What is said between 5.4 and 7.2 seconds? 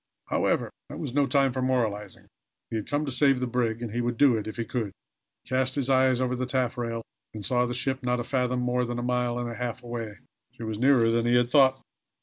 He cast his eyes over the taffrail,